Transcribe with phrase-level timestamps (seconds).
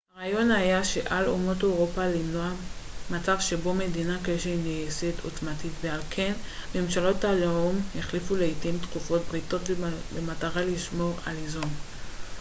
[0.15, 2.49] הרעיון היה שעל אומות אירופה למנוע
[3.09, 6.33] מצב שבו מדינה כלשהי נעשית עוצמתית ועל כן
[6.75, 9.61] ממשלות הלאום החליפו לעיתים תכופות בריתות
[10.15, 11.69] במטרה לשמור על איזון